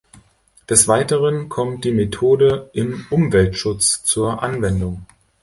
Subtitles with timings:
[0.67, 5.05] Des Weiteren kommt die Methode im Umweltschutz zur Anwendung.